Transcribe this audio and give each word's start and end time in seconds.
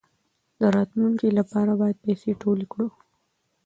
د 0.59 0.61
راتلونکي 0.75 1.27
لپاره 1.39 1.71
باید 1.81 2.03
پیسې 2.05 2.31
ټولې 2.41 2.65
کړو. 2.71 2.87